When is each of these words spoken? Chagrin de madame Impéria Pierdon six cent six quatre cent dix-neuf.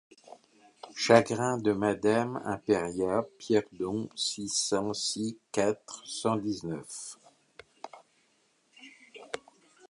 Chagrin 0.95 1.59
de 1.59 1.73
madame 1.73 2.41
Impéria 2.43 3.23
Pierdon 3.37 4.09
six 4.15 4.49
cent 4.49 4.95
six 4.95 5.37
quatre 5.51 6.01
cent 6.07 6.37
dix-neuf. 6.37 7.19